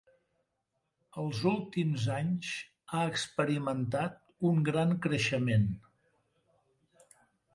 Els 1.23 1.41
últims 1.49 2.05
anys 2.13 2.53
ha 2.97 3.03
experimentat 3.11 4.17
un 4.51 4.65
gran 4.71 4.97
creixement. 5.07 5.69